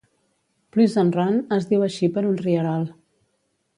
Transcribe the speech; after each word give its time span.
Pleasant 0.75 1.11
Run 1.17 1.37
es 1.57 1.69
diu 1.73 1.85
així 1.89 2.09
per 2.17 2.25
un 2.31 2.41
rierol. 2.43 2.89